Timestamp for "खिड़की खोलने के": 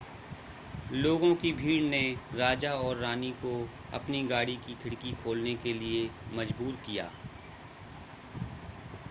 4.83-5.73